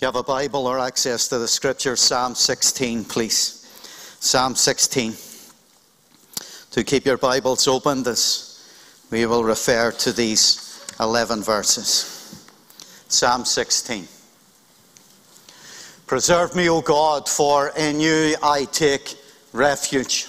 [0.00, 3.66] You have a Bible or access to the scripture, Psalm 16, please.
[4.18, 5.12] Psalm 16.
[6.70, 12.46] To keep your Bibles open, this, we will refer to these 11 verses.
[13.08, 14.08] Psalm 16.
[16.06, 19.16] Preserve me, O God, for in you I take
[19.52, 20.28] refuge.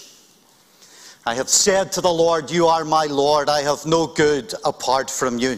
[1.26, 3.48] I have said to the Lord, You are my Lord.
[3.48, 5.58] I have no good apart from you.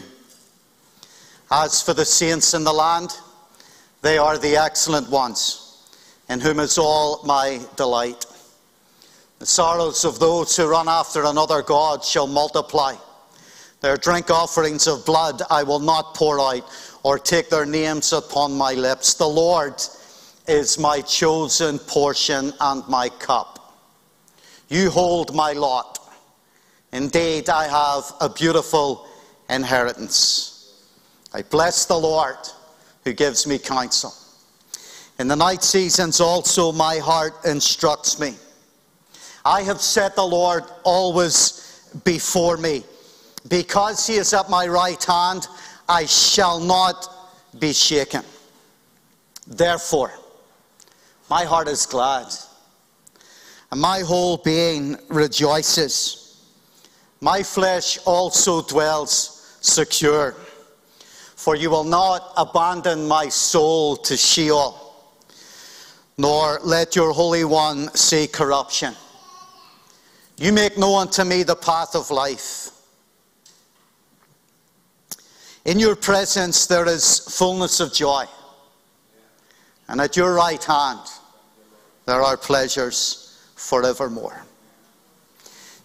[1.50, 3.10] As for the saints in the land,
[4.04, 5.78] they are the excellent ones,
[6.28, 8.26] in whom is all my delight.
[9.38, 12.96] The sorrows of those who run after another God shall multiply.
[13.80, 16.70] Their drink offerings of blood I will not pour out,
[17.02, 19.14] or take their names upon my lips.
[19.14, 19.82] The Lord
[20.46, 23.74] is my chosen portion and my cup.
[24.68, 25.98] You hold my lot.
[26.92, 29.08] Indeed, I have a beautiful
[29.48, 30.74] inheritance.
[31.32, 32.36] I bless the Lord
[33.04, 34.12] who gives me counsel.
[35.18, 38.34] In the night seasons also my heart instructs me.
[39.44, 42.82] I have set the Lord always before me.
[43.48, 45.46] Because he is at my right hand,
[45.88, 47.08] I shall not
[47.58, 48.22] be shaken.
[49.46, 50.12] Therefore,
[51.28, 52.26] my heart is glad,
[53.70, 56.42] and my whole being rejoices.
[57.20, 60.34] My flesh also dwells secure
[61.36, 64.94] for you will not abandon my soul to Sheol,
[66.16, 68.94] nor let your Holy One see corruption.
[70.36, 72.70] You make known to me the path of life.
[75.64, 78.26] In your presence there is fullness of joy,
[79.88, 81.00] and at your right hand
[82.06, 84.44] there are pleasures forevermore.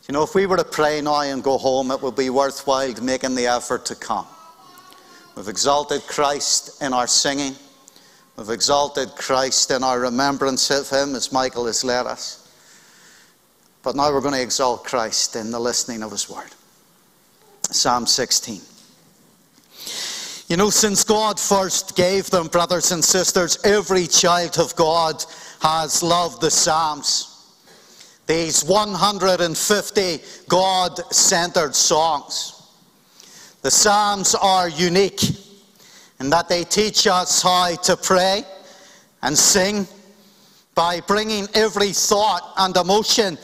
[0.07, 2.93] You know, if we were to pray now and go home, it would be worthwhile
[3.01, 4.25] making the effort to come.
[5.35, 7.55] We've exalted Christ in our singing.
[8.35, 12.49] We've exalted Christ in our remembrance of Him as Michael has led us.
[13.83, 16.49] But now we're going to exalt Christ in the listening of His word.
[17.63, 18.61] Psalm 16.
[20.47, 25.23] You know, since God first gave them, brothers and sisters, every child of God
[25.61, 27.29] has loved the Psalms.
[28.25, 32.58] These 150 God centered songs.
[33.61, 35.21] The Psalms are unique
[36.21, 38.43] in that they teach us how to pray
[39.21, 39.85] and sing
[40.75, 43.37] by bringing every thought and emotion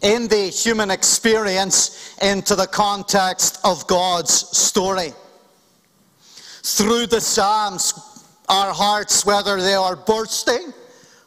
[0.00, 5.12] in the human experience into the context of God's story.
[6.62, 7.92] Through the Psalms,
[8.48, 10.72] our hearts, whether they are bursting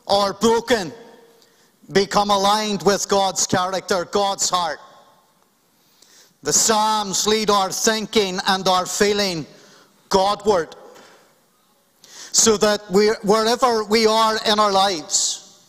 [0.08, 0.92] or broken,
[1.92, 4.80] become aligned with God's character, God's heart.
[6.44, 9.46] The Psalms lead our thinking and our feeling
[10.10, 10.76] Godward.
[12.34, 15.64] So that we, wherever we are in our lives,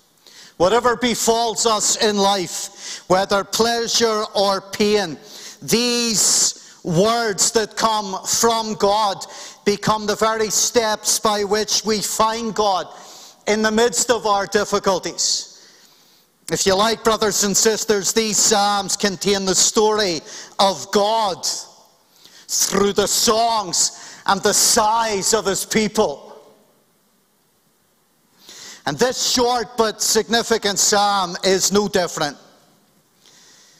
[0.56, 5.16] whatever befalls us in life, whether pleasure or pain,
[5.62, 9.24] these words that come from God
[9.64, 12.88] become the very steps by which we find God
[13.46, 15.53] in the midst of our difficulties.
[16.50, 20.20] If you like, brothers and sisters, these Psalms contain the story
[20.58, 21.46] of God
[22.48, 26.38] through the songs and the sighs of his people.
[28.86, 32.36] And this short but significant psalm is no different.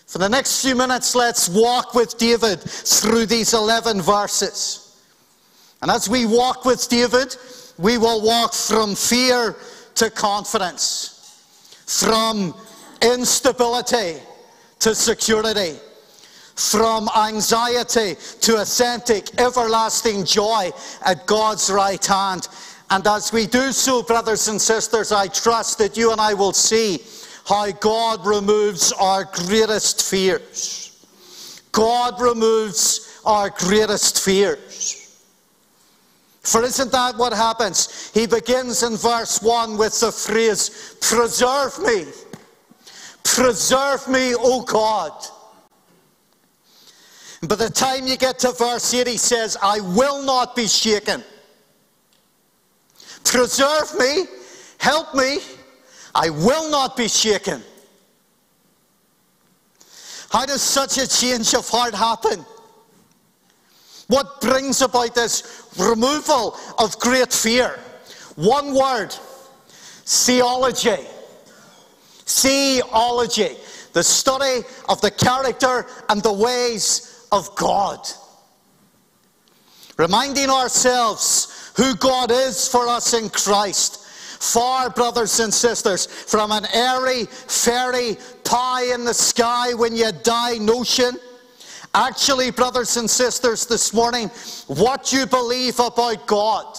[0.07, 5.03] For the next few minutes, let's walk with David through these 11 verses.
[5.83, 7.37] And as we walk with David,
[7.77, 9.57] we will walk from fear
[9.97, 11.14] to confidence
[11.87, 12.55] from
[13.03, 14.21] instability
[14.81, 15.79] to security,
[16.55, 20.71] from anxiety to authentic, everlasting joy
[21.05, 22.49] at God's right hand.
[22.91, 26.53] And as we do so, brothers and sisters, I trust that you and I will
[26.53, 27.01] see
[27.47, 31.07] how God removes our greatest fears.
[31.73, 35.04] God removes our greatest fears.
[36.45, 38.11] For isn't that what happens?
[38.13, 42.07] He begins in verse 1 with the phrase, Preserve me.
[43.25, 45.13] Preserve me, O God.
[47.49, 51.25] By the time you get to verse 8, he says, I will not be shaken.
[53.25, 54.25] Preserve me,
[54.79, 55.39] help me,
[56.15, 57.63] I will not be shaken.
[60.31, 62.45] How does such a change of heart happen?
[64.09, 67.79] What brings about this removal of great fear?
[68.37, 69.15] One word
[70.05, 71.05] theology.
[72.27, 73.57] Theology.
[73.93, 78.07] The study of the character and the ways of God.
[79.97, 84.01] Reminding ourselves who God is for us in Christ.
[84.41, 90.59] Far, brothers and sisters, from an airy, fairy, pie in the sky when you die
[90.59, 91.17] notion.
[91.95, 94.29] Actually, brothers and sisters, this morning,
[94.67, 96.77] what you believe about God,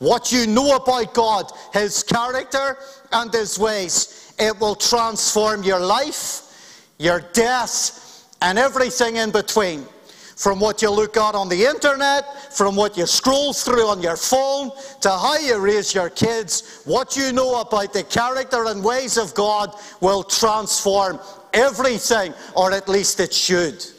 [0.00, 2.76] what you know about God, His character
[3.12, 9.86] and His ways, it will transform your life, your death, and everything in between
[10.34, 14.16] from what you look at on the internet, from what you scroll through on your
[14.16, 14.70] phone,
[15.00, 19.32] to how you raise your kids, what you know about the character and ways of
[19.34, 21.20] God will transform
[21.54, 23.95] everything, or at least it should.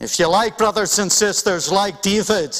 [0.00, 2.56] If you like, brothers and sisters, like David,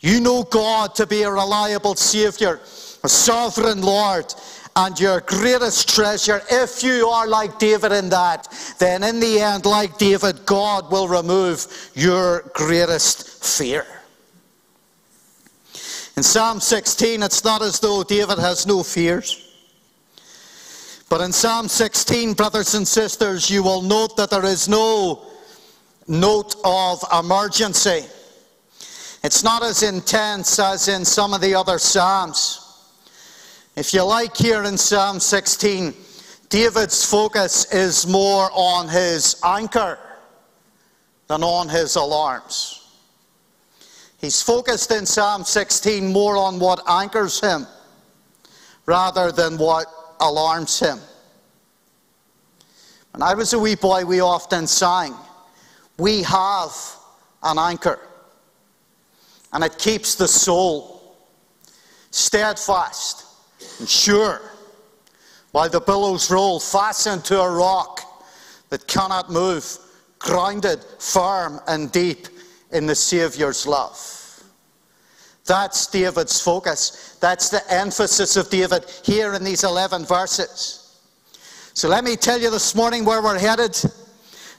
[0.00, 2.60] you know God to be a reliable Savior,
[3.02, 4.32] a sovereign Lord,
[4.76, 8.46] and your greatest treasure, if you are like David in that,
[8.78, 13.84] then in the end, like David, God will remove your greatest fear.
[16.16, 19.48] In Psalm 16, it's not as though David has no fears.
[21.08, 25.29] But in Psalm 16, brothers and sisters, you will note that there is no
[26.10, 28.04] note of emergency.
[29.22, 32.66] It's not as intense as in some of the other Psalms.
[33.76, 35.94] If you like, here in Psalm 16,
[36.48, 39.98] David's focus is more on his anchor
[41.28, 42.76] than on his alarms.
[44.20, 47.66] He's focused in Psalm 16 more on what anchors him
[48.84, 49.86] rather than what
[50.20, 50.98] alarms him.
[53.12, 55.14] When I was a wee boy, we often sang,
[56.00, 56.72] We have
[57.42, 57.98] an anchor,
[59.52, 61.16] and it keeps the soul
[62.10, 63.26] steadfast
[63.78, 64.40] and sure,
[65.52, 68.00] while the billows roll, fastened to a rock
[68.70, 69.76] that cannot move,
[70.18, 72.28] grounded firm and deep
[72.72, 74.42] in the Saviour's love.
[75.44, 77.18] That's David's focus.
[77.20, 80.98] That's the emphasis of David here in these 11 verses.
[81.74, 83.76] So let me tell you this morning where we're headed,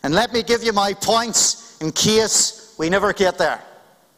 [0.03, 3.61] and let me give you my points in case we never get there.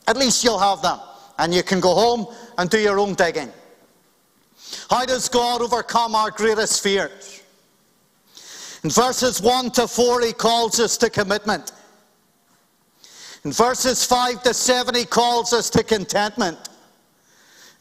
[0.07, 0.99] At least you'll have them,
[1.39, 2.27] and you can go home
[2.57, 3.51] and do your own digging.
[4.89, 7.41] How does God overcome our greatest fears?
[8.83, 11.71] In verses 1 to 4, he calls us to commitment.
[13.45, 16.57] In verses 5 to 7, he calls us to contentment.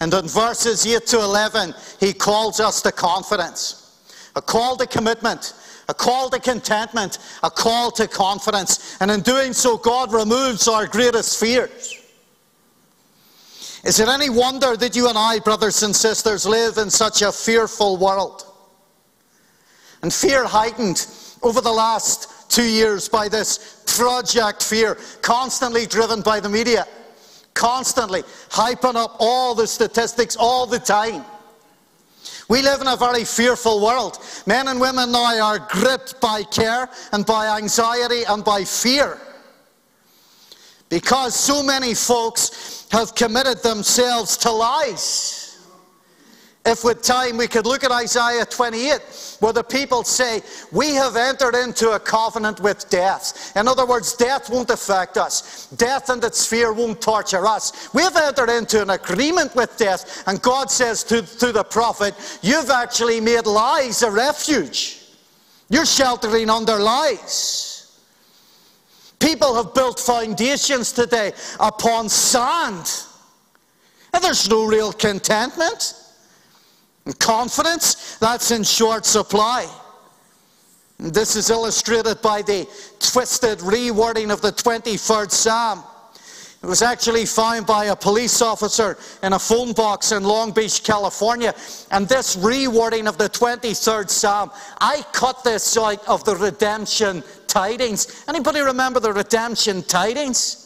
[0.00, 3.78] And in verses 8 to 11, he calls us to confidence.
[4.34, 5.54] A call to commitment,
[5.88, 8.96] a call to contentment, a call to confidence.
[9.00, 11.98] And in doing so, God removes our greatest fears.
[13.84, 17.32] Is it any wonder that you and I, brothers and sisters, live in such a
[17.32, 18.44] fearful world?
[20.02, 21.06] And fear heightened
[21.42, 26.86] over the last two years by this project fear, constantly driven by the media,
[27.54, 31.24] constantly hyping up all the statistics all the time.
[32.52, 34.18] We live in a very fearful world.
[34.44, 39.18] Men and women now are gripped by care and by anxiety and by fear.
[40.90, 45.41] Because so many folks have committed themselves to lies.
[46.64, 51.16] If with time we could look at Isaiah 28, where the people say, We have
[51.16, 53.52] entered into a covenant with death.
[53.56, 57.92] In other words, death won't affect us, death and its fear won't torture us.
[57.92, 62.70] We've entered into an agreement with death, and God says to, to the prophet, You've
[62.70, 65.00] actually made lies a refuge.
[65.68, 67.98] You're sheltering under lies.
[69.18, 73.04] People have built foundations today upon sand.
[74.14, 75.94] And there's no real contentment
[77.18, 78.16] confidence.
[78.18, 79.68] That's in short supply.
[80.98, 82.68] This is illustrated by the
[83.00, 85.82] twisted rewording of the 23rd Psalm.
[86.62, 90.84] It was actually found by a police officer in a phone box in Long Beach,
[90.84, 91.52] California.
[91.90, 98.24] And this rewording of the 23rd Psalm, I cut this out of the redemption tidings.
[98.28, 100.61] Anybody remember the redemption tidings?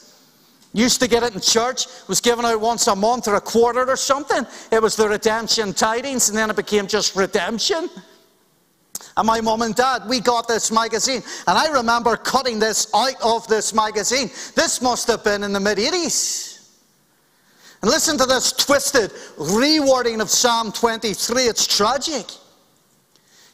[0.76, 3.88] Used to get it in church, was given out once a month or a quarter
[3.88, 4.46] or something.
[4.70, 7.88] It was the redemption tidings, and then it became just redemption.
[9.16, 11.22] And my mom and dad, we got this magazine.
[11.46, 14.28] And I remember cutting this out of this magazine.
[14.54, 16.68] This must have been in the mid 80s.
[17.80, 21.44] And listen to this twisted rewording of Psalm 23.
[21.44, 22.26] It's tragic.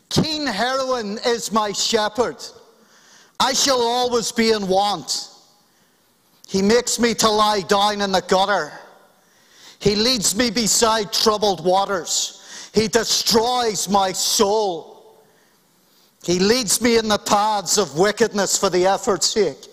[0.08, 2.44] King heroin is my shepherd.
[3.38, 5.28] I shall always be in want.
[6.52, 8.70] He makes me to lie down in the gutter.
[9.78, 12.70] He leads me beside troubled waters.
[12.74, 15.16] He destroys my soul.
[16.22, 19.66] He leads me in the paths of wickedness for the effort's sake.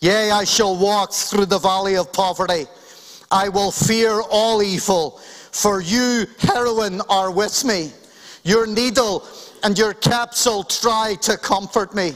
[0.00, 2.66] Yea, I shall walk through the valley of poverty.
[3.30, 5.20] I will fear all evil,
[5.52, 7.92] for you, heroin, are with me.
[8.42, 9.24] Your needle
[9.62, 12.14] and your capsule try to comfort me.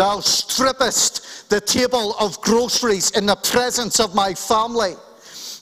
[0.00, 4.94] Thou strippest the table of groceries in the presence of my family.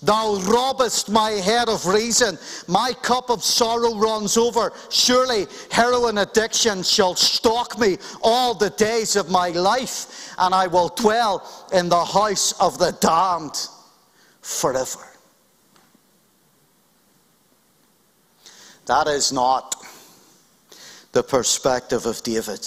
[0.00, 2.38] Thou robbest my head of reason.
[2.68, 4.72] My cup of sorrow runs over.
[4.90, 10.90] Surely heroin addiction shall stalk me all the days of my life, and I will
[10.90, 11.42] dwell
[11.72, 13.58] in the house of the damned
[14.40, 15.04] forever.
[18.86, 19.74] That is not
[21.10, 22.64] the perspective of David,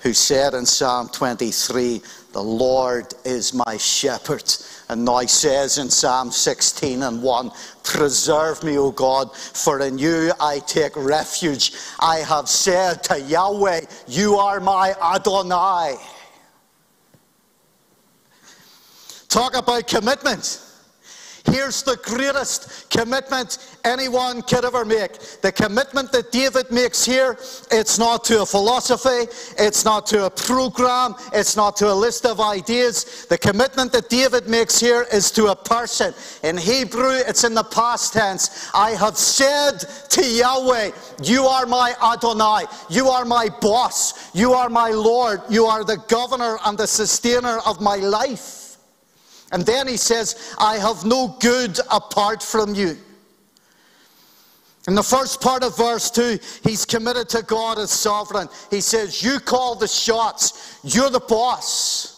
[0.00, 2.00] who said in Psalm 23,
[2.32, 4.44] The Lord is my shepherd.
[4.88, 7.50] And now says in Psalm 16 and 1,
[7.82, 11.72] Preserve me, O God, for in you I take refuge.
[12.00, 15.96] I have said to Yahweh, You are my Adonai.
[19.28, 20.67] Talk about commitment.
[21.50, 25.18] Here's the greatest commitment anyone could ever make.
[25.40, 27.38] The commitment that David makes here,
[27.70, 32.26] it's not to a philosophy, it's not to a program, it's not to a list
[32.26, 33.26] of ideas.
[33.26, 36.12] The commitment that David makes here is to a person.
[36.42, 38.68] In Hebrew, it's in the past tense.
[38.74, 39.78] I have said
[40.10, 40.90] to Yahweh,
[41.22, 45.98] You are my Adonai, you are my boss, you are my Lord, you are the
[46.08, 48.57] governor and the sustainer of my life.
[49.52, 52.96] And then he says, I have no good apart from you.
[54.86, 58.48] In the first part of verse 2, he's committed to God as sovereign.
[58.70, 62.17] He says, You call the shots, you're the boss.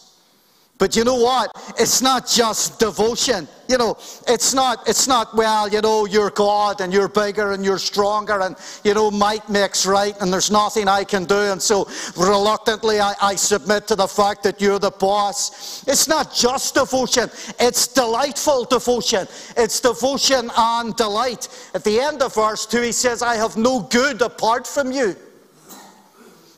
[0.80, 1.52] But you know what?
[1.78, 3.46] It's not just devotion.
[3.68, 7.62] You know, it's not, it's not, well, you know, you're God and you're bigger and
[7.62, 11.36] you're stronger and, you know, might makes right and there's nothing I can do.
[11.36, 15.86] And so reluctantly I, I submit to the fact that you're the boss.
[15.86, 17.28] It's not just devotion.
[17.60, 19.28] It's delightful devotion.
[19.58, 21.48] It's devotion and delight.
[21.74, 25.14] At the end of verse 2, he says, I have no good apart from you.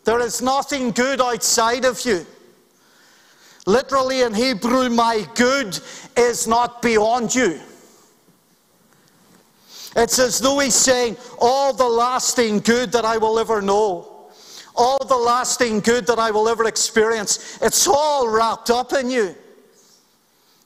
[0.04, 2.24] There is nothing good outside of you.
[3.66, 5.78] Literally in Hebrew, my good
[6.16, 7.60] is not beyond you.
[9.94, 14.30] It's as though he's saying, All the lasting good that I will ever know,
[14.74, 19.34] all the lasting good that I will ever experience, it's all wrapped up in you.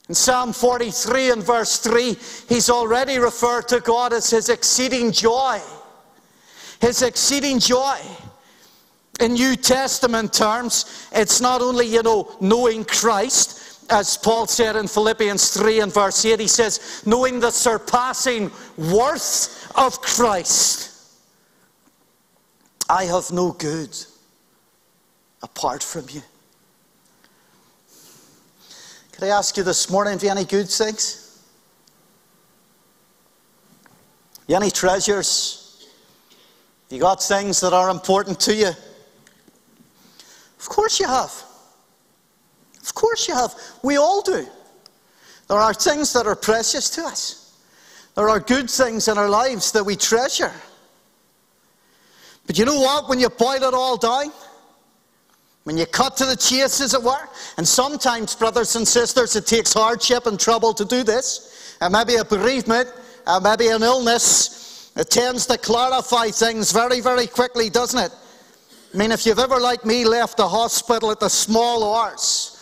[0.09, 2.15] In Psalm 43 and verse 3,
[2.47, 5.59] he's already referred to God as his exceeding joy.
[6.79, 7.99] His exceeding joy.
[9.19, 14.87] In New Testament terms, it's not only, you know, knowing Christ, as Paul said in
[14.87, 20.93] Philippians 3 and verse 8, he says, knowing the surpassing worth of Christ.
[22.89, 23.95] I have no good
[25.41, 26.21] apart from you.
[29.13, 31.41] Could I ask you this morning, have you any good things?
[34.47, 35.87] You any treasures?
[36.89, 38.71] You got things that are important to you?
[40.59, 41.31] Of course you have.
[42.81, 43.53] Of course you have.
[43.83, 44.45] We all do.
[45.47, 47.43] There are things that are precious to us.
[48.15, 50.53] There are good things in our lives that we treasure.
[52.47, 53.09] But you know what?
[53.09, 54.31] When you boil it all down,
[55.65, 59.45] when you cut to the chase, as it were, and sometimes, brothers and sisters, it
[59.45, 62.89] takes hardship and trouble to do this, and maybe a bereavement,
[63.27, 68.11] and maybe an illness, it tends to clarify things very, very quickly, doesn't it?
[68.93, 72.57] I mean, if you've ever, like me, left the hospital at the small hours,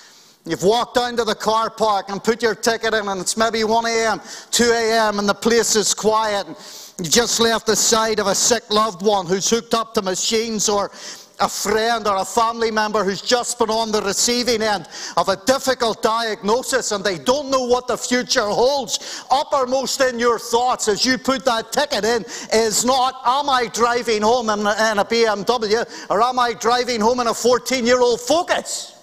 [0.48, 3.63] You've walked down to the car park and put your ticket in, and it's maybe
[3.63, 6.46] 1 a.m., 2 a.m., and the place is quiet.
[6.46, 6.55] And
[7.00, 10.70] you just left the side of a sick loved one who's hooked up to machines
[10.70, 10.91] or
[11.39, 14.88] a friend or a family member who's just been on the receiving end
[15.18, 20.39] of a difficult diagnosis and they don't know what the future holds, uppermost in your
[20.39, 22.24] thoughts as you put that ticket in
[22.54, 27.01] is not, am I driving home in a, in a BMW or am I driving
[27.01, 28.94] home in a 14 year old Focus?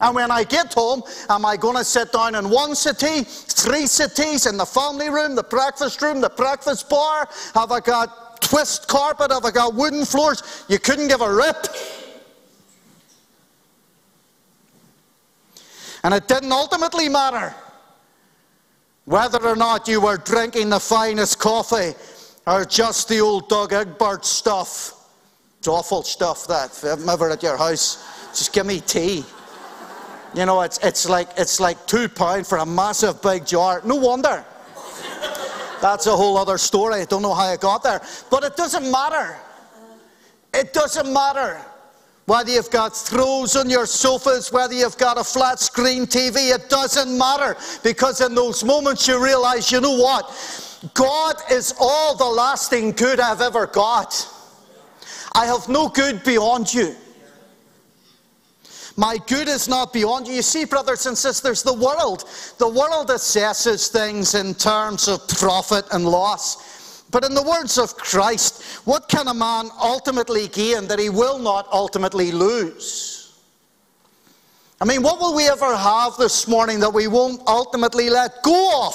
[0.00, 3.86] And when I get home, am I going to sit down in one city, three
[3.86, 7.28] cities, in the family room, the breakfast room, the breakfast bar?
[7.54, 8.23] Have I got
[8.54, 10.64] twist carpet, have I got wooden floors?
[10.68, 11.66] You couldn't give a rip.
[16.04, 17.52] And it didn't ultimately matter
[19.06, 21.94] whether or not you were drinking the finest coffee
[22.46, 25.10] or just the old Douwe Egbert stuff.
[25.58, 26.70] It's awful stuff that.
[26.70, 29.24] If I'm ever at your house, just give me tea.
[30.32, 33.82] You know, it's, it's, like, it's like two pounds for a massive big jar.
[33.84, 34.44] No wonder.
[35.84, 37.02] That's a whole other story.
[37.02, 38.00] I don't know how I got there.
[38.30, 39.36] But it doesn't matter.
[40.54, 41.60] It doesn't matter
[42.24, 46.70] whether you've got throws on your sofas, whether you've got a flat screen TV, it
[46.70, 50.24] doesn't matter because in those moments you realize, you know what?
[50.94, 54.26] God is all the lasting good I've ever got.
[55.34, 56.96] I have no good beyond you.
[58.96, 60.34] My good is not beyond you.
[60.34, 62.24] You see, brothers and sisters, the world,
[62.58, 67.02] the world assesses things in terms of profit and loss.
[67.10, 71.38] But in the words of Christ, what can a man ultimately gain that he will
[71.38, 73.40] not ultimately lose?
[74.80, 78.88] I mean, what will we ever have this morning that we won't ultimately let go
[78.88, 78.94] of?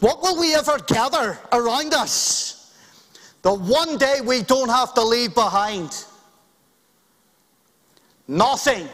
[0.00, 2.72] What will we ever gather around us
[3.42, 6.04] that one day we don't have to leave behind?
[8.26, 8.88] Nothing.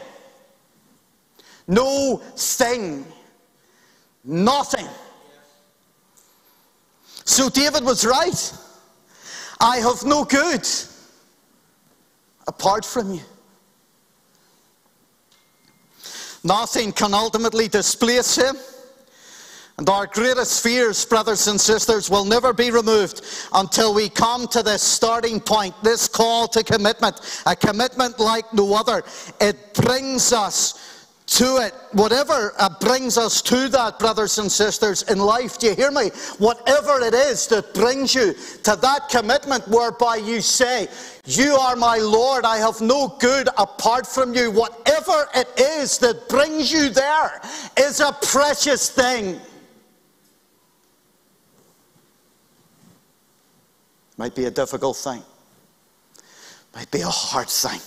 [1.67, 3.05] No thing.
[4.23, 4.87] Nothing.
[7.25, 8.53] So David was right.
[9.59, 10.67] I have no good
[12.47, 13.21] apart from you.
[16.43, 18.55] Nothing can ultimately displace him.
[19.81, 24.61] And our greatest fears, brothers and sisters, will never be removed until we come to
[24.61, 29.01] this starting point, this call to commitment, a commitment like no other.
[29.39, 31.73] It brings us to it.
[31.93, 36.09] Whatever uh, brings us to that, brothers and sisters, in life, do you hear me?
[36.37, 40.89] Whatever it is that brings you to that commitment whereby you say,
[41.25, 44.51] You are my Lord, I have no good apart from you.
[44.51, 47.41] Whatever it is that brings you there
[47.79, 49.41] is a precious thing.
[54.21, 55.23] Might be a difficult thing.
[56.75, 57.81] Might be a hard thing.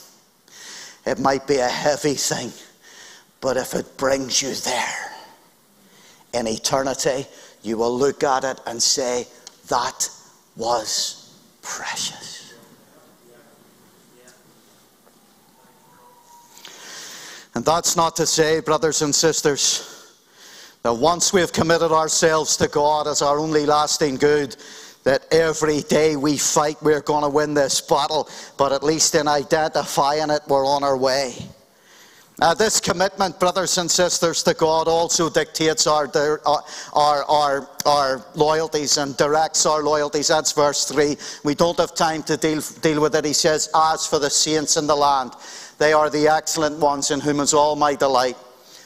[1.06, 2.50] It might be a heavy thing.
[3.40, 5.12] But if it brings you there
[6.32, 7.26] in eternity,
[7.62, 9.28] you will look at it and say,
[9.68, 10.10] that
[10.56, 12.52] was precious.
[17.54, 20.16] And that's not to say, brothers and sisters,
[20.82, 24.56] that once we have committed ourselves to God as our only lasting good,
[25.04, 29.28] that every day we fight, we're going to win this battle, but at least in
[29.28, 31.34] identifying it, we're on our way.
[32.40, 36.56] Now, this commitment, brothers and sisters, to God also dictates our, uh,
[36.92, 40.28] our, our, our loyalties and directs our loyalties.
[40.28, 41.16] That's verse 3.
[41.44, 43.24] We don't have time to deal, deal with it.
[43.24, 45.32] He says, As for the saints in the land,
[45.78, 48.36] they are the excellent ones in whom is all my delight.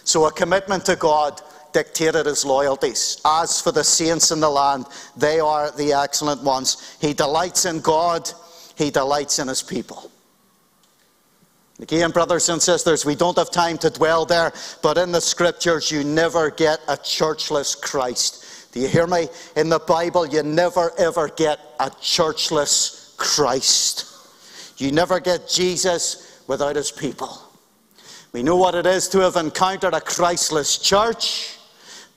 [0.05, 1.41] So, a commitment to God
[1.73, 3.21] dictated his loyalties.
[3.25, 6.97] As for the saints in the land, they are the excellent ones.
[7.01, 8.31] He delights in God,
[8.77, 10.11] he delights in his people.
[11.81, 14.53] Again, brothers and sisters, we don't have time to dwell there,
[14.83, 18.73] but in the scriptures, you never get a churchless Christ.
[18.73, 19.29] Do you hear me?
[19.57, 24.07] In the Bible, you never ever get a churchless Christ.
[24.79, 27.43] You never get Jesus without his people.
[28.33, 31.58] We know what it is to have encountered a Christless church.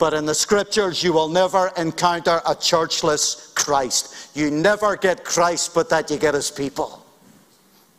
[0.02, 4.36] But in the scriptures, you will never encounter a churchless Christ.
[4.36, 7.06] You never get Christ, but that you get his people.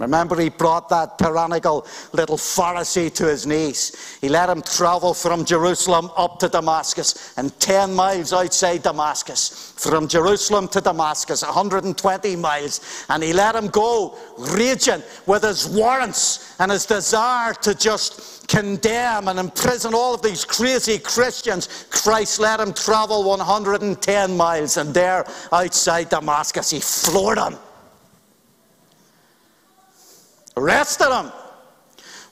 [0.01, 4.19] Remember, he brought that tyrannical little Pharisee to his knees.
[4.21, 9.73] He let him travel from Jerusalem up to Damascus and 10 miles outside Damascus.
[9.77, 13.07] From Jerusalem to Damascus, 120 miles.
[13.11, 19.29] And he let him go raging with his warrants and his desire to just condemn
[19.29, 21.87] and imprison all of these crazy Christians.
[21.91, 24.77] Christ let him travel 110 miles.
[24.77, 27.57] And there outside Damascus, he floored them
[30.57, 31.33] arrested him.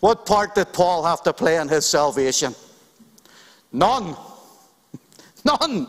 [0.01, 2.55] What part did Paul have to play in his salvation?
[3.73, 4.17] None.
[5.45, 5.89] None.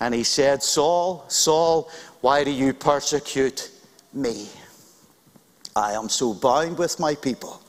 [0.00, 3.70] And he said, Saul, Saul, why do you persecute
[4.12, 4.48] me?
[5.74, 7.61] I am so bound with my people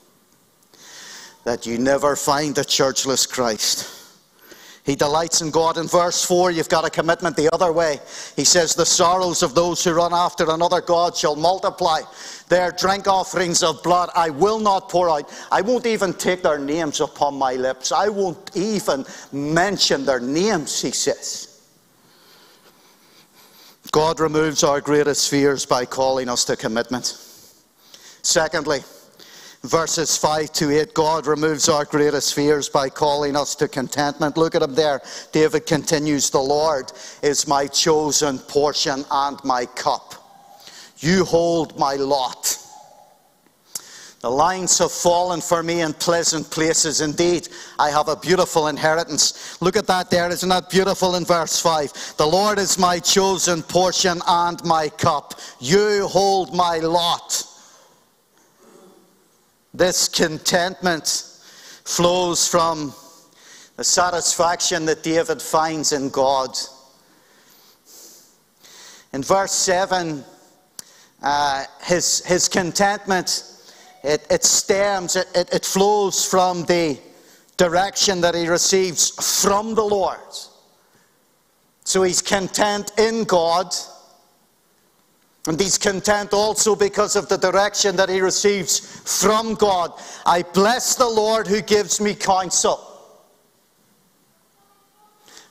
[1.44, 3.90] that you never find a churchless Christ.
[4.84, 5.78] He delights in God.
[5.78, 8.00] In verse 4, you've got a commitment the other way.
[8.36, 12.02] He says, The sorrows of those who run after another God shall multiply.
[12.50, 15.32] Their drink offerings of blood I will not pour out.
[15.50, 17.92] I won't even take their names upon my lips.
[17.92, 21.50] I won't even mention their names, he says.
[23.90, 27.06] God removes our greatest fears by calling us to commitment.
[28.20, 28.80] Secondly,
[29.64, 34.36] verses 5 to 8, God removes our greatest fears by calling us to contentment.
[34.36, 35.00] Look at him there.
[35.32, 40.14] David continues, The Lord is my chosen portion and my cup.
[40.98, 42.58] You hold my lot.
[44.20, 47.02] The lines have fallen for me in pleasant places.
[47.02, 47.48] Indeed,
[47.78, 49.60] I have a beautiful inheritance.
[49.60, 50.30] Look at that there.
[50.30, 52.16] Isn't that beautiful in verse 5?
[52.16, 55.38] The Lord is my chosen portion and my cup.
[55.60, 57.43] You hold my lot.
[59.74, 61.24] This contentment
[61.84, 62.94] flows from
[63.76, 66.56] the satisfaction that David finds in God.
[69.12, 70.24] In verse 7,
[71.22, 73.50] uh, his, his contentment
[74.04, 76.98] it, it stems, it, it, it flows from the
[77.56, 79.10] direction that he receives
[79.42, 80.18] from the Lord.
[81.84, 83.74] So he's content in God.
[85.46, 89.92] And he's content also because of the direction that he receives from God.
[90.24, 92.80] I bless the Lord who gives me counsel.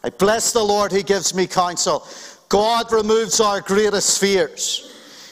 [0.04, 2.06] I bless the Lord who gives me counsel.
[2.50, 4.90] God removes our greatest fears.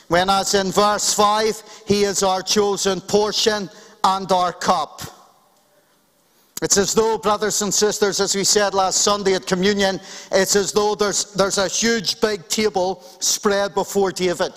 [0.07, 3.69] When, as in verse 5, He is our chosen portion
[4.03, 5.01] and our cup.
[6.61, 9.99] It's as though, brothers and sisters, as we said last Sunday at communion,
[10.31, 14.51] it's as though there's, there's a huge big table spread before David.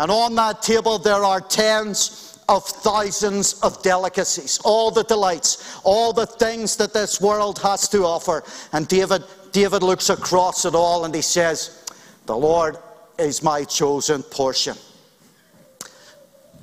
[0.00, 6.12] And on that table, there are tens of thousands of delicacies, all the delights, all
[6.12, 8.42] the things that this world has to offer.
[8.72, 11.86] And David, David looks across it all and he says,
[12.26, 12.76] The Lord
[13.18, 14.76] is my chosen portion.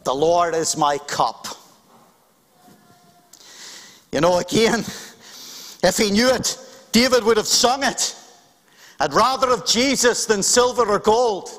[0.03, 1.47] The Lord is my cup.
[4.15, 4.79] You know, again,
[5.83, 6.57] if he knew it,
[6.93, 8.15] David would have sung it.
[8.97, 11.49] I'd rather have Jesus than silver or gold.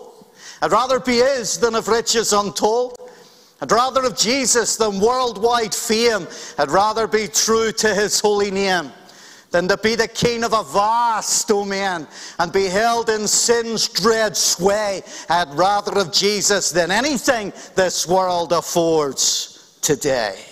[0.62, 3.10] I'd rather be his than of riches untold.
[3.60, 6.26] I'd rather have Jesus than worldwide fame.
[6.56, 8.90] I'd rather be true to his holy name
[9.50, 12.06] than to be the king of a vast domain
[12.38, 15.02] and be held in sin's dread sway.
[15.28, 20.42] I'd rather have Jesus than anything this world affords today.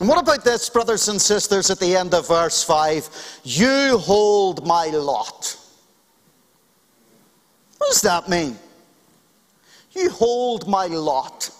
[0.00, 3.40] And what about this, brothers and sisters, at the end of verse 5?
[3.44, 5.56] You hold my lot.
[7.76, 8.58] What does that mean?
[9.92, 11.50] You hold my lot.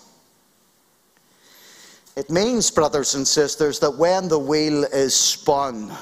[2.17, 5.93] It means, brothers and sisters, that when the wheel is spun,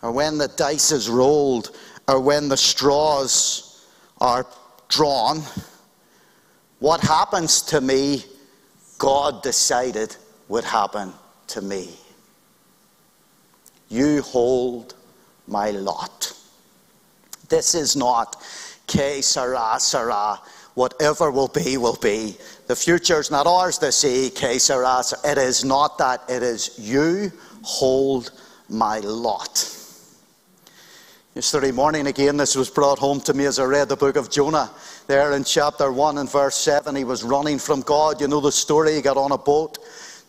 [0.00, 1.76] or when the dice is rolled,
[2.08, 3.86] or when the straws
[4.22, 4.46] are
[4.88, 5.42] drawn,
[6.78, 8.24] what happens to me,
[8.96, 10.16] God decided
[10.50, 11.12] would happen
[11.46, 11.88] to me.
[13.88, 14.94] You hold
[15.46, 16.36] my lot.
[17.48, 18.36] This is not
[18.88, 20.40] que sera, sera.
[20.74, 22.36] Whatever will be, will be.
[22.66, 25.02] The future is not ours to see, que sera.
[25.24, 26.22] It is not that.
[26.28, 27.30] It is you
[27.62, 28.32] hold
[28.68, 29.76] my lot.
[31.36, 34.30] Yesterday morning, again, this was brought home to me as I read the book of
[34.30, 34.68] Jonah.
[35.06, 38.20] There in chapter 1 and verse 7, he was running from God.
[38.20, 38.96] You know the story.
[38.96, 39.78] He got on a boat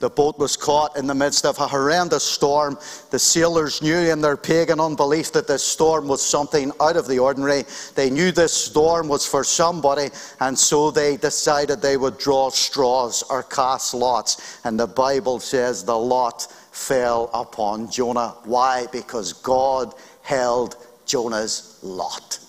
[0.02, 2.78] the boat was caught in the midst of a horrendous storm.
[3.12, 7.20] The sailors knew in their pagan unbelief that this storm was something out of the
[7.20, 7.64] ordinary.
[7.96, 10.10] They knew this storm was for somebody,
[10.40, 14.60] and so they decided they would draw straws or cast lots.
[14.66, 18.36] And the Bible says the lot fell upon Jonah.
[18.44, 18.88] Why?
[18.92, 22.40] Because God held Jonah's lot.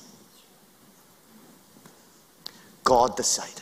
[2.85, 3.62] God decided.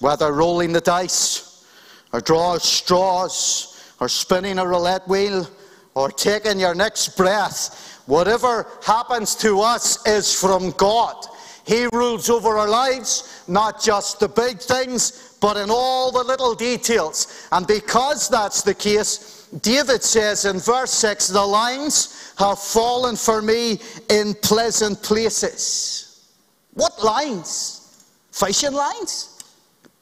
[0.00, 1.64] Whether rolling the dice,
[2.12, 5.48] or drawing straws, or spinning a roulette wheel,
[5.94, 11.26] or taking your next breath, whatever happens to us is from God.
[11.66, 16.54] He rules over our lives, not just the big things, but in all the little
[16.54, 17.46] details.
[17.52, 23.42] And because that's the case, David says in verse 6 the lines have fallen for
[23.42, 26.26] me in pleasant places.
[26.74, 28.06] What lines?
[28.30, 29.37] Fishing lines?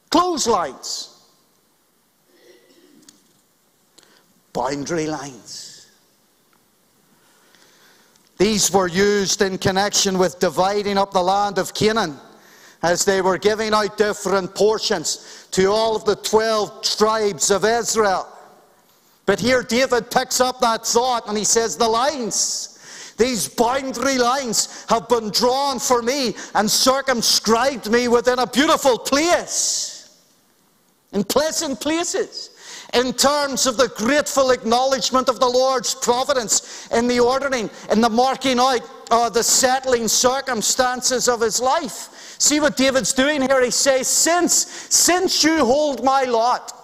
[0.09, 1.13] Clotheslines.
[4.53, 5.87] Boundary lines.
[8.37, 12.17] These were used in connection with dividing up the land of Canaan
[12.83, 18.27] as they were giving out different portions to all of the 12 tribes of Israel.
[19.25, 22.77] But here David picks up that thought and he says, The lines
[23.17, 29.96] these boundary lines have been drawn for me and circumscribed me within a beautiful place
[31.13, 32.51] in pleasant places,
[32.93, 38.09] in terms of the grateful acknowledgement of the Lord's providence in the ordering, in the
[38.09, 42.09] marking out uh, the settling circumstances of his life.
[42.39, 43.63] See what David's doing here?
[43.63, 46.76] He says, Since, since you hold my lot,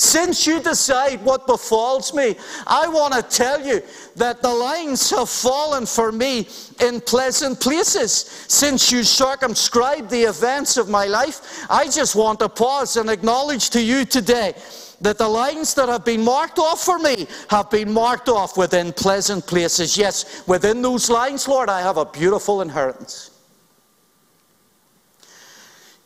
[0.00, 2.34] Since you decide what befalls me,
[2.66, 3.82] I want to tell you
[4.16, 6.48] that the lines have fallen for me
[6.80, 8.12] in pleasant places.
[8.48, 13.68] Since you circumscribe the events of my life, I just want to pause and acknowledge
[13.70, 14.54] to you today
[15.02, 18.94] that the lines that have been marked off for me have been marked off within
[18.94, 19.98] pleasant places.
[19.98, 23.29] Yes, within those lines, Lord, I have a beautiful inheritance.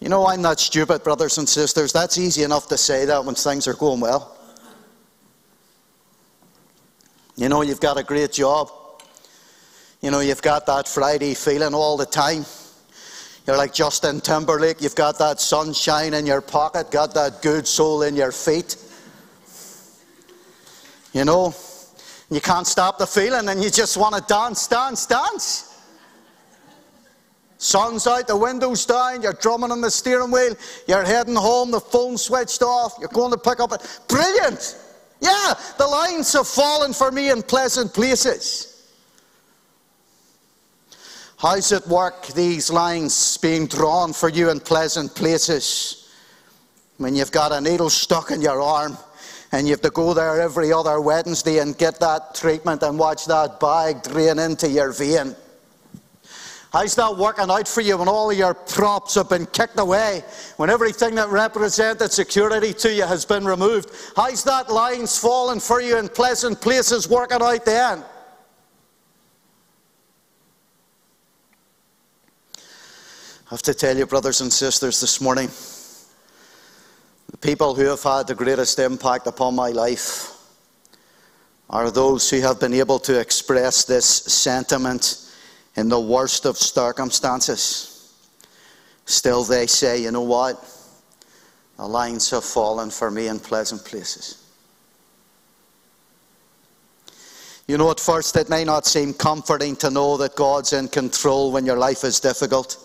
[0.04, 1.90] You know, I'm not stupid, brothers and sisters.
[1.90, 4.36] That's easy enough to say that when things are going well.
[7.36, 8.70] You know, you've got a great job.
[10.02, 12.44] You know, you've got that Friday feeling all the time.
[13.46, 14.82] You're like Justin Timberlake.
[14.82, 18.76] You've got that sunshine in your pocket, got that good soul in your feet.
[21.14, 21.54] You know,
[22.28, 25.73] you can't stop the feeling and you just want to dance, dance, dance.
[27.64, 30.54] Sun's out, the window's down, you're drumming on the steering wheel,
[30.86, 34.00] you're heading home, the phone's switched off, you're going to pick up it.
[34.06, 34.78] Brilliant!
[35.18, 38.92] Yeah, the lines have fallen for me in pleasant places.
[41.38, 46.12] How's it work, these lines being drawn for you in pleasant places?
[46.98, 48.98] When you've got a needle stuck in your arm
[49.52, 53.24] and you have to go there every other Wednesday and get that treatment and watch
[53.24, 55.34] that bag drain into your vein.
[56.74, 60.24] How's that working out for you when all your props have been kicked away?
[60.56, 63.92] When everything that represented security to you has been removed?
[64.16, 68.02] How's that lines falling for you in pleasant places working out then?
[72.56, 75.50] I have to tell you, brothers and sisters, this morning,
[77.30, 80.32] the people who have had the greatest impact upon my life
[81.70, 85.23] are those who have been able to express this sentiment
[85.76, 88.12] in the worst of circumstances,
[89.06, 90.62] still they say, you know what?
[91.76, 94.40] The lines have fallen for me in pleasant places.
[97.66, 101.50] You know, at first it may not seem comforting to know that God's in control
[101.50, 102.76] when your life is difficult.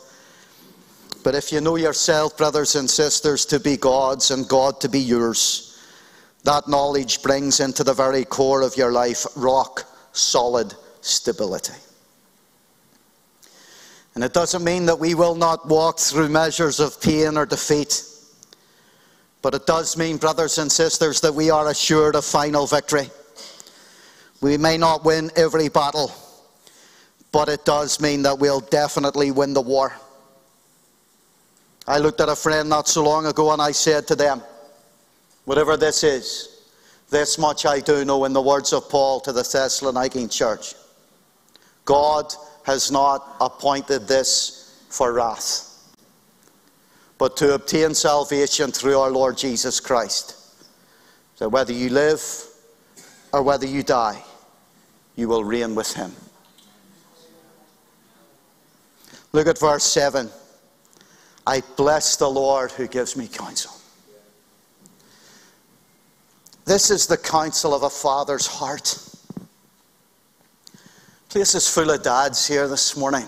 [1.24, 5.00] But if you know yourself, brothers and sisters, to be God's and God to be
[5.00, 5.78] yours,
[6.46, 11.74] that knowledge brings into the very core of your life rock solid stability.
[14.20, 18.04] And it doesn't mean that we will not walk through measures of pain or defeat.
[19.42, 23.10] But it does mean, brothers and sisters, that we are assured of final victory.
[24.42, 26.12] We may not win every battle,
[27.32, 29.96] but it does mean that we'll definitely win the war.
[31.88, 34.44] I looked at a friend not so long ago and I said to them,
[35.46, 36.66] whatever this is,
[37.10, 40.76] this much I do know in the words of Paul to the Thessalonican church.
[41.86, 45.66] God has not appointed this for wrath,
[47.18, 50.36] but to obtain salvation through our Lord Jesus Christ.
[51.36, 52.22] So whether you live
[53.32, 54.22] or whether you die,
[55.16, 56.12] you will reign with him.
[59.32, 60.30] Look at verse 7.
[61.46, 63.72] I bless the Lord who gives me counsel.
[66.66, 68.98] This is the counsel of a father's heart.
[71.30, 73.28] Place is full of dads here this morning.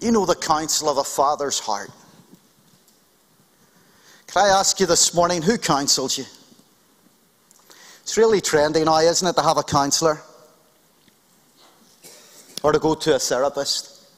[0.00, 1.90] You know the counsel of a father's heart.
[4.26, 6.24] Can I ask you this morning, who counsels you?
[8.02, 10.20] It's really trendy now, isn't it, to have a counselor?
[12.64, 14.08] Or to go to a therapist?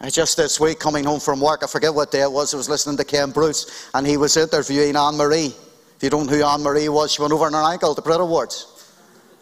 [0.00, 2.56] I just this week coming home from work, I forget what day it was, I
[2.56, 5.54] was listening to Ken Bruce, and he was interviewing Anne Marie.
[5.96, 7.96] If you don't know who Anne Marie was, she went over on her ankle at
[7.96, 8.75] the Brit Awards.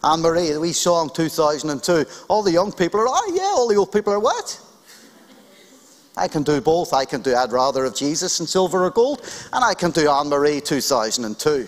[0.05, 2.05] Anne Marie that we saw in 2002.
[2.29, 4.61] All the young people are, oh, yeah, all the old people are what?
[6.15, 6.93] I can do both.
[6.93, 10.09] I can do I'd rather of Jesus and silver or gold, and I can do
[10.09, 11.67] Anne Marie 2002.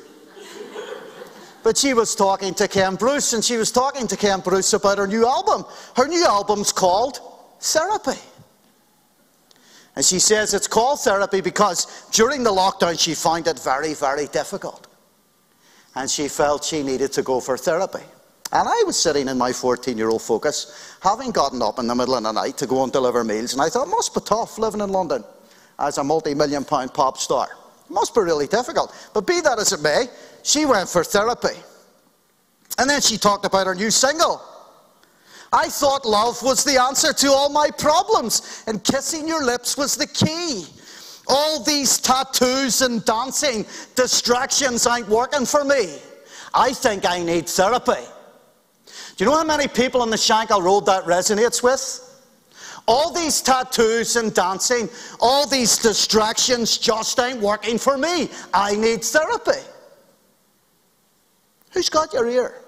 [1.63, 4.99] but she was talking to Ken Bruce, and she was talking to Ken Bruce about
[4.99, 5.65] her new album.
[5.95, 7.19] Her new album's called
[7.59, 8.19] Therapy.
[9.95, 14.27] And she says it's called therapy because during the lockdown she found it very, very
[14.27, 14.85] difficult.
[15.95, 18.03] And she felt she needed to go for therapy.
[18.51, 21.95] And I was sitting in my 14 year old focus, having gotten up in the
[21.95, 24.21] middle of the night to go and deliver meals, and I thought, it must be
[24.21, 25.23] tough living in London
[25.79, 27.49] as a multi million pound pop star.
[27.89, 28.93] It must be really difficult.
[29.13, 30.07] But be that as it may,
[30.43, 31.59] she went for therapy.
[32.77, 34.41] And then she talked about her new single.
[35.51, 39.95] I thought love was the answer to all my problems, and kissing your lips was
[39.95, 40.65] the key.
[41.27, 45.97] All these tattoos and dancing distractions ain't working for me.
[46.53, 48.05] I think I need therapy.
[49.17, 52.03] Do you know how many people on the Shankill Road that resonates with?
[52.87, 54.87] All these tattoos and dancing,
[55.19, 58.29] all these distractions just ain't working for me.
[58.53, 59.59] I need therapy.
[61.71, 62.61] Who's got your ear?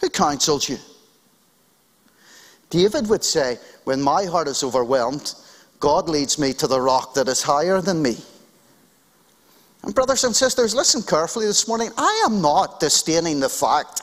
[0.00, 0.76] Who counsels you?
[2.68, 5.34] David would say, When my heart is overwhelmed,
[5.80, 8.18] God leads me to the rock that is higher than me.
[9.84, 11.90] And, brothers and sisters, listen carefully this morning.
[11.96, 14.02] I am not disdaining the fact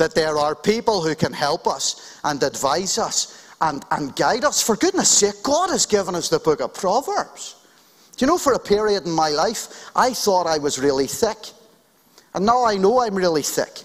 [0.00, 4.62] that there are people who can help us and advise us and, and guide us.
[4.62, 7.56] For goodness sake, God has given us the book of Proverbs.
[8.16, 11.36] Do you know, for a period in my life, I thought I was really thick.
[12.32, 13.82] And now I know I'm really thick.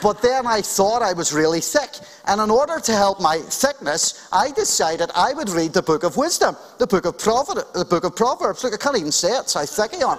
[0.00, 1.90] But then I thought I was really thick.
[2.26, 6.16] And in order to help my thickness, I decided I would read the book of
[6.16, 7.72] wisdom, the book of, Proverbs.
[7.74, 8.62] the book of Proverbs.
[8.62, 10.18] Look, I can't even say it, it's how thick I am.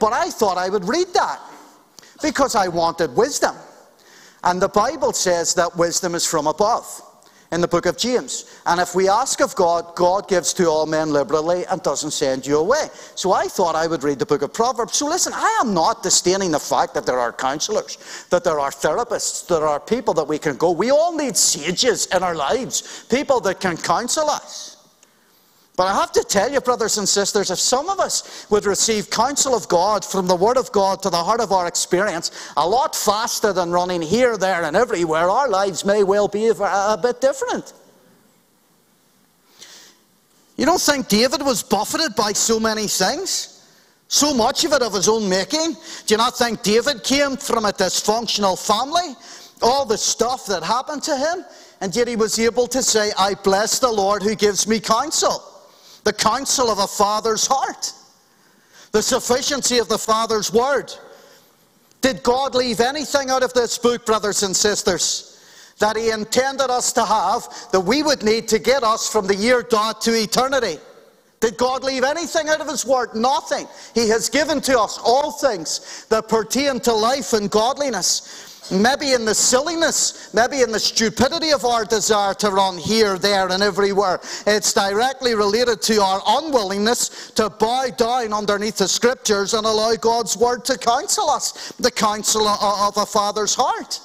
[0.00, 1.40] But I thought I would read that
[2.22, 3.54] because I wanted wisdom.
[4.44, 7.02] And the Bible says that wisdom is from above
[7.52, 8.60] in the book of James.
[8.64, 12.46] And if we ask of God, God gives to all men liberally and doesn't send
[12.46, 12.88] you away.
[13.14, 14.96] So I thought I would read the book of Proverbs.
[14.96, 18.70] So listen, I am not disdaining the fact that there are counselors, that there are
[18.70, 20.72] therapists, there are people that we can go.
[20.72, 24.81] We all need sages in our lives, people that can counsel us.
[25.74, 29.08] But I have to tell you, brothers and sisters, if some of us would receive
[29.08, 32.68] counsel of God from the Word of God to the heart of our experience a
[32.68, 37.22] lot faster than running here, there, and everywhere, our lives may well be a bit
[37.22, 37.72] different.
[40.58, 43.48] You don't think David was buffeted by so many things?
[44.08, 45.72] So much of it of his own making?
[46.06, 49.16] Do you not think David came from a dysfunctional family?
[49.62, 51.46] All the stuff that happened to him?
[51.80, 55.42] And yet he was able to say, I bless the Lord who gives me counsel
[56.04, 57.92] the counsel of a father's heart,
[58.92, 60.92] the sufficiency of the father's word.
[62.00, 65.28] Did God leave anything out of this book, brothers and sisters,
[65.78, 69.36] that He intended us to have that we would need to get us from the
[69.36, 70.78] year dot to eternity?
[71.40, 73.14] Did God leave anything out of His Word?
[73.14, 73.66] Nothing.
[73.94, 78.51] He has given to us all things that pertain to life and godliness.
[78.70, 83.48] Maybe in the silliness, maybe in the stupidity of our desire to run here, there,
[83.48, 84.20] and everywhere.
[84.46, 90.36] It's directly related to our unwillingness to bow down underneath the scriptures and allow God's
[90.36, 94.00] word to counsel us, the counsel of a father's heart.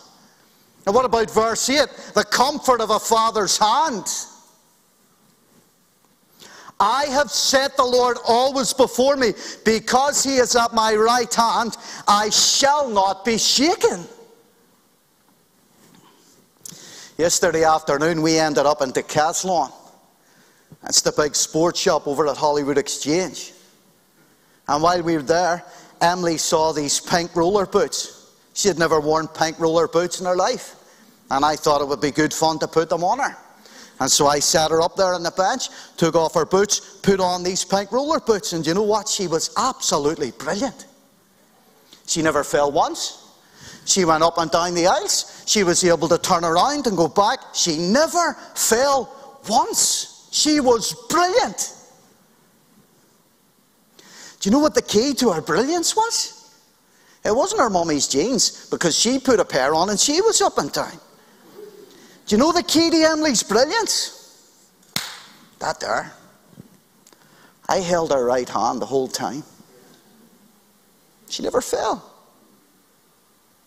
[0.86, 1.88] And what about verse 8?
[2.16, 4.08] The comfort of a father's hand.
[6.80, 9.34] I have set the Lord always before me.
[9.66, 14.06] Because he is at my right hand, I shall not be shaken.
[17.18, 19.72] Yesterday afternoon, we ended up in Decathlon.
[20.84, 23.54] That's the big sports shop over at Holywood Exchange.
[24.68, 25.66] And while we were there,
[26.00, 28.36] Emily saw these pink roller boots.
[28.54, 30.76] She had never worn pink roller boots in her life.
[31.32, 33.36] And I thought it would be good fun to put them on her.
[34.00, 37.20] And so I sat her up there on the bench, took off her boots, put
[37.20, 38.54] on these pink roller boots.
[38.54, 39.08] And you know what?
[39.08, 40.86] She was absolutely brilliant.
[42.06, 43.27] She never fell once.
[43.88, 45.44] She went up and down the aisles.
[45.48, 47.40] She was able to turn around and go back.
[47.54, 50.28] She never fell once.
[50.32, 51.74] She was brilliant.
[54.42, 56.54] Do you know what the key to her brilliance was?
[57.24, 60.58] It wasn't her mummy's genes because she put a pair on and she was up
[60.58, 61.00] and down.
[62.26, 64.70] Do you know the key to Emily's brilliance?
[65.60, 66.12] That there.
[67.70, 69.44] I held her right hand the whole time.
[71.30, 72.07] She never fell.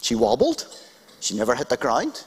[0.01, 0.67] She wobbled.
[1.21, 2.25] She never hit the ground.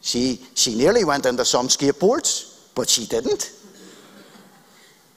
[0.00, 3.52] She, she nearly went into some skateboards, but she didn't.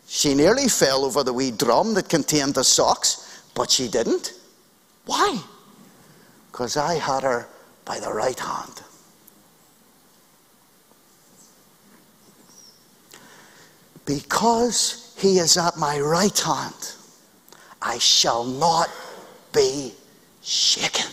[0.08, 4.34] She nearly fell over the wee drum that contained the socks, but she didn't.
[5.06, 5.40] Why?
[6.52, 7.48] Because I had her
[7.86, 8.82] by the right hand.
[14.06, 16.96] Because he is at my right hand,
[17.82, 18.90] I shall not
[19.54, 19.94] be
[20.42, 21.13] shaken.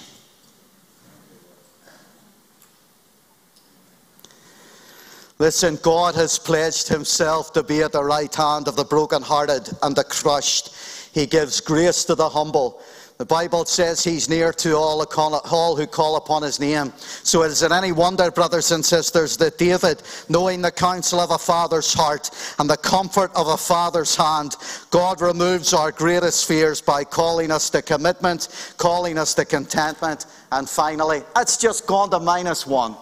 [5.41, 9.97] Listen, God has pledged himself to be at the right hand of the brokenhearted and
[9.97, 10.75] the crushed.
[11.15, 12.83] He gives grace to the humble.
[13.17, 15.03] The Bible says he's near to all,
[15.51, 16.93] all who call upon his name.
[16.99, 21.39] So is it any wonder, brothers and sisters, that David, knowing the counsel of a
[21.39, 24.57] father's heart and the comfort of a father's hand,
[24.91, 30.69] God removes our greatest fears by calling us to commitment, calling us to contentment, and
[30.69, 32.95] finally, it's just gone to minus one.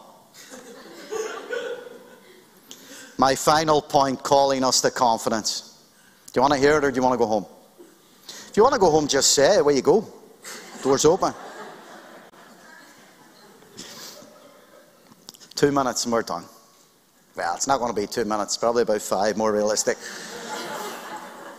[3.19, 5.85] My final point calling us to confidence.
[6.27, 7.47] Do you want to hear it or do you want to go home?
[8.29, 9.65] If you want to go home, just say it.
[9.65, 10.07] Where you go?
[10.83, 11.35] Doors open.
[15.57, 16.45] Two minutes and we're done.
[17.37, 19.99] Well, it's not going to be two minutes, probably about five, more realistic.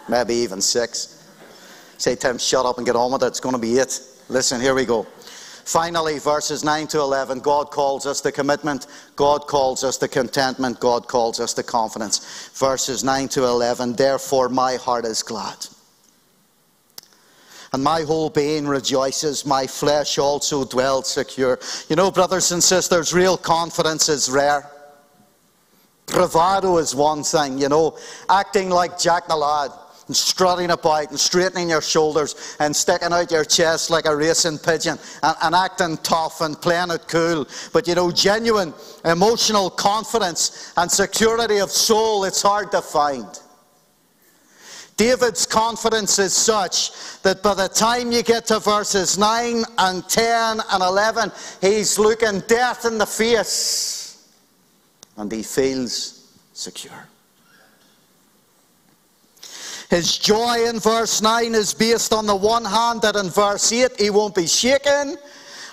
[0.08, 1.30] Maybe even six.
[1.98, 3.28] Say, Tim, shut up and get on with it.
[3.28, 4.00] It's going to be it.
[4.30, 5.06] Listen, here we go.
[5.70, 10.80] Finally, verses 9 to 11, God calls us to commitment, God calls us to contentment,
[10.80, 12.50] God calls us to confidence.
[12.56, 15.68] Verses 9 to 11, therefore my heart is glad.
[17.72, 21.60] And my whole being rejoices, my flesh also dwells secure.
[21.88, 24.68] You know, brothers and sisters, real confidence is rare.
[26.08, 27.96] Bravado is one thing, you know,
[28.28, 29.70] acting like Jack the Lad
[30.10, 34.58] and strutting about and straightening your shoulders and sticking out your chest like a racing
[34.58, 37.48] pigeon and, and acting tough and playing it cool.
[37.72, 38.74] But you know, genuine
[39.06, 43.28] emotional confidence and security of soul, it's hard to find.
[44.98, 46.92] David's confidence is such
[47.22, 51.32] that by the time you get to verses 9 and 10 and 11,
[51.62, 54.28] he's looking death in the face
[55.18, 57.09] and he feels secure.
[59.90, 64.00] His joy in verse 9 is based on the one hand that in verse 8
[64.00, 65.18] he won't be shaken,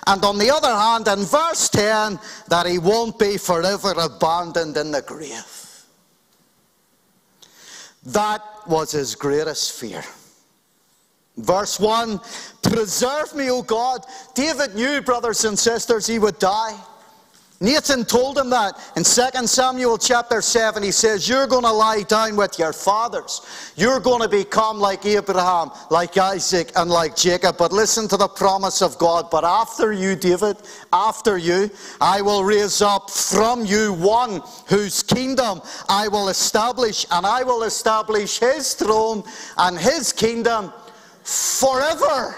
[0.07, 4.91] and on the other hand, in verse 10, that he won't be forever abandoned in
[4.91, 5.85] the grave.
[8.05, 10.03] That was his greatest fear.
[11.35, 12.19] Verse 1
[12.63, 14.05] Preserve me, O God.
[14.33, 16.79] David knew, brothers and sisters, he would die.
[17.59, 20.83] Nathan told him that in 2 Samuel chapter 7.
[20.83, 23.41] He says, You're going to lie down with your fathers.
[23.75, 27.57] You're going to become like Abraham, like Isaac, and like Jacob.
[27.57, 29.31] But listen to the promise of God.
[29.31, 30.57] But after you, David,
[30.93, 37.25] after you, I will raise up from you one whose kingdom I will establish, and
[37.25, 39.23] I will establish his throne
[39.57, 40.71] and his kingdom
[41.23, 42.35] forever.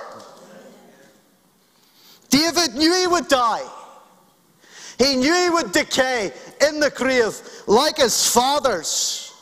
[2.30, 3.68] David knew he would die.
[5.00, 6.32] He knew he would decay
[6.68, 9.34] in the grave like his fathers.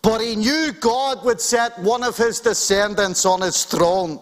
[0.00, 4.20] But he knew God would set one of his descendants on his throne.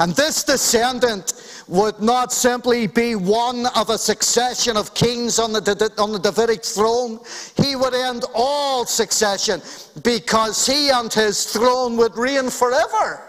[0.00, 5.92] And this descendant would not simply be one of a succession of kings on the,
[5.98, 7.20] on the Davidic throne.
[7.56, 9.62] He would end all succession
[10.02, 13.22] because he and his throne would reign forever.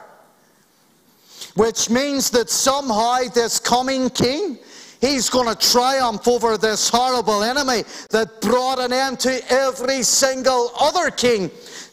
[1.56, 4.58] Which means that somehow this coming king
[5.00, 10.72] He's going to triumph over this horrible enemy that brought an end to every single
[10.80, 11.52] other king.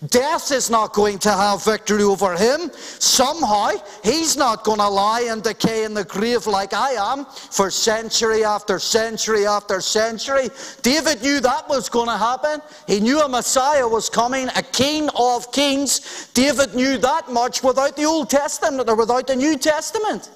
[0.09, 2.71] Death is not going to have victory over him.
[2.75, 3.71] Somehow,
[4.03, 8.45] he's not going to lie and decay in the grave like I am for century
[8.45, 10.49] after century after century.
[10.83, 12.61] David knew that was going to happen.
[12.87, 16.31] He knew a Messiah was coming, a king of kings.
[16.35, 20.31] David knew that much without the Old Testament or without the New Testament.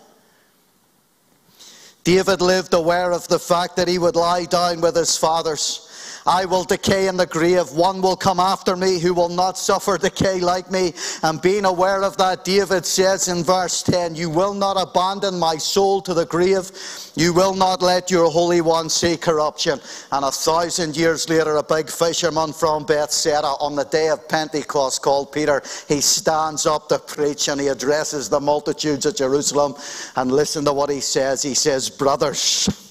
[2.05, 5.88] David lived aware of the fact that he would lie down with his fathers.
[6.29, 7.71] I will decay in the grave.
[7.73, 10.93] One will come after me who will not suffer decay like me.
[11.23, 15.57] And being aware of that, David says in verse 10 You will not abandon my
[15.57, 16.71] soul to the grave.
[17.15, 19.81] You will not let your Holy One see corruption.
[20.13, 25.01] And a thousand years later, a big fisherman from Bethsaida on the day of Pentecost
[25.01, 29.77] called Peter, he stands up to preach and he addresses the multitudes at Jerusalem.
[30.15, 31.43] And listen to what he says.
[31.43, 32.88] He says, Brothers,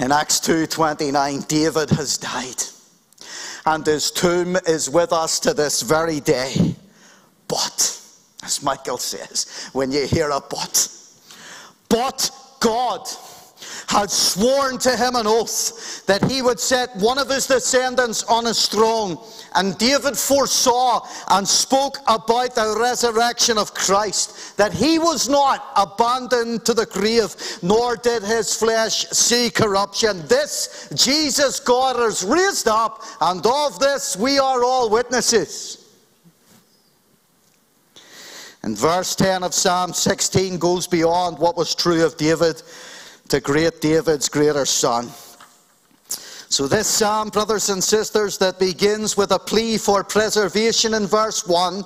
[0.00, 2.62] in Acts 2:29, David has died,
[3.66, 6.74] and his tomb is with us to this very day.
[7.46, 7.98] But,
[8.42, 10.88] as Michael says, when you hear a but,
[11.88, 12.30] but
[12.60, 13.06] God
[13.90, 18.44] had sworn to him an oath that he would set one of his descendants on
[18.44, 19.18] his throne.
[19.56, 26.64] And David foresaw and spoke about the resurrection of Christ, that he was not abandoned
[26.66, 30.24] to the grave, nor did his flesh see corruption.
[30.28, 35.78] This Jesus God has raised up, and of this we are all witnesses.
[38.62, 42.62] And verse 10 of Psalm 16 goes beyond what was true of David
[43.30, 45.08] to great David's greater son.
[46.48, 51.46] So, this psalm, brothers and sisters, that begins with a plea for preservation in verse
[51.46, 51.84] 1,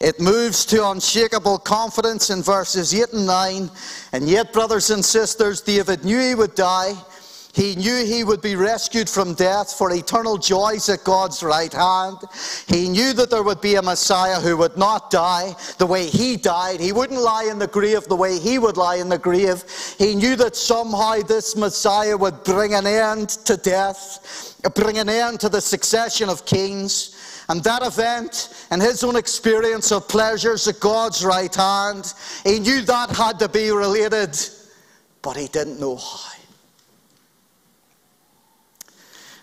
[0.00, 3.70] it moves to unshakable confidence in verses 8 and 9.
[4.12, 6.92] And yet, brothers and sisters, David knew he would die.
[7.54, 12.16] He knew he would be rescued from death for eternal joys at God's right hand.
[12.66, 16.38] He knew that there would be a Messiah who would not die the way he
[16.38, 16.80] died.
[16.80, 19.64] He wouldn't lie in the grave the way he would lie in the grave.
[19.98, 25.40] He knew that somehow this Messiah would bring an end to death, bring an end
[25.40, 27.44] to the succession of kings.
[27.50, 32.80] And that event, and his own experience of pleasures at God's right hand, he knew
[32.82, 34.38] that had to be related,
[35.20, 36.41] but he didn't know how.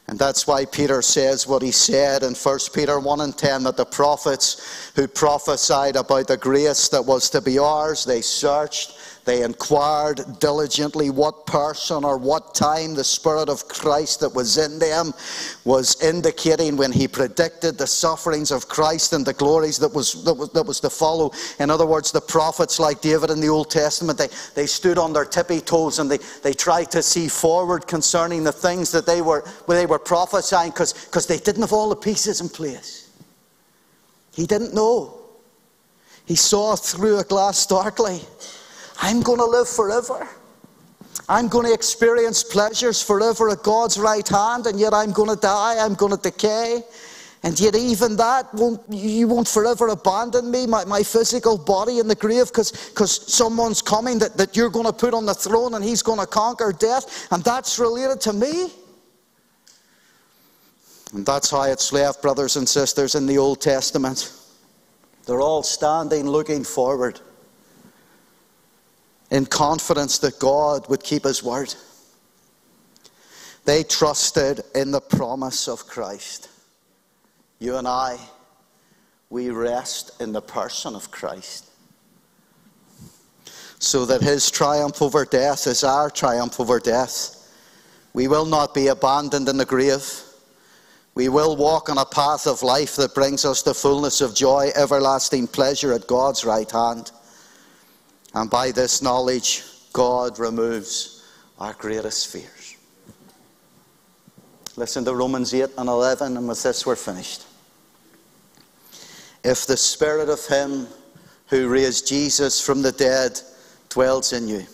[0.10, 3.78] And that's why Peter says what he said in 1 Peter 1 and 10 that
[3.78, 8.98] the prophets who prophesied about the grace that was to be ours, they searched
[9.30, 14.80] they inquired diligently what person or what time the Spirit of Christ that was in
[14.80, 15.14] them
[15.66, 20.34] was indicating when he predicted the sufferings of Christ and the glories that was, that
[20.34, 21.32] was, that was to follow.
[21.60, 25.14] In other words, the prophets like David in the Old Testament, they, they stood on
[25.14, 29.22] their tippy toes and they, they tried to see forward concerning the things that they
[29.22, 33.12] were, they were prophesying because they didn't have all the pieces in place.
[34.34, 35.20] He didn't know.
[36.26, 38.22] He saw through a glass darkly.
[39.02, 40.28] I'm going to live forever.
[41.28, 45.36] I'm going to experience pleasures forever at God's right hand, and yet I'm going to
[45.36, 46.82] die, I'm going to decay.
[47.44, 52.08] And yet, even that, won't, you won't forever abandon me, my, my physical body in
[52.08, 55.84] the grave, because someone's coming that, that you're going to put on the throne and
[55.84, 58.70] he's going to conquer death, and that's related to me.
[61.14, 64.34] And that's how it's left, brothers and sisters, in the Old Testament.
[65.26, 67.22] They're all standing looking forward
[69.32, 71.74] in confidence that God would keep his word.
[73.66, 76.50] They trusted in the promise of Christ.
[77.60, 78.18] You and I,
[79.30, 81.66] we rest in the person of Christ.
[83.78, 87.36] So that his triumph over death is our triumph over death.
[88.14, 90.24] We will not be abandoned in the grave.
[91.14, 94.72] We will walk on a path of life that brings us the fullness of joy,
[94.76, 97.12] everlasting pleasure at God's right hand.
[98.34, 99.64] And by this knowledge,
[99.94, 101.26] God removes
[101.58, 102.78] our greatest fears.
[104.76, 107.46] Listen to Romans 8 and 11, and with this we're finished.
[109.44, 110.88] If the spirit of him
[111.48, 113.40] who raised Jesus from the dead
[113.90, 114.66] dwells in you,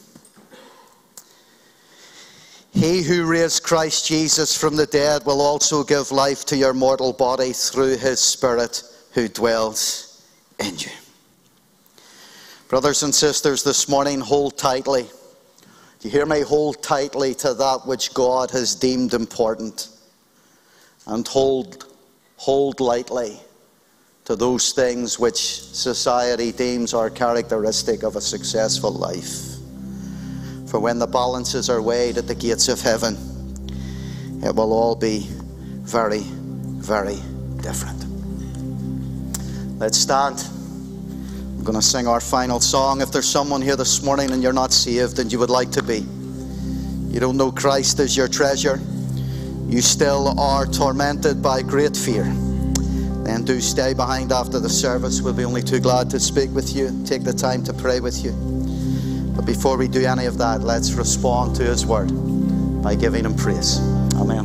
[2.76, 7.14] he who raised Christ Jesus from the dead will also give life to your mortal
[7.14, 8.84] body through his Spirit
[9.14, 10.22] who dwells
[10.60, 10.92] in you.
[12.76, 15.04] Brothers and sisters, this morning, hold tightly.
[15.04, 15.10] Do
[16.02, 16.42] you hear me?
[16.42, 19.88] Hold tightly to that which God has deemed important.
[21.08, 21.86] And hold,
[22.36, 23.40] hold lightly
[24.26, 29.56] to those things which society deems are characteristic of a successful life.
[30.68, 33.16] For when the balances are weighed at the gates of heaven,
[34.44, 37.22] it will all be very, very
[37.62, 38.06] different.
[39.80, 40.46] Let's stand
[41.66, 43.02] going to sing our final song.
[43.02, 45.82] If there's someone here this morning and you're not saved and you would like to
[45.82, 46.06] be,
[47.12, 48.80] you don't know Christ as your treasure,
[49.68, 52.24] you still are tormented by great fear,
[53.24, 55.22] then do stay behind after the service.
[55.22, 58.24] We'll be only too glad to speak with you, take the time to pray with
[58.24, 58.32] you.
[59.36, 62.12] But before we do any of that, let's respond to His word
[62.84, 63.80] by giving Him praise.
[64.18, 64.44] Amen.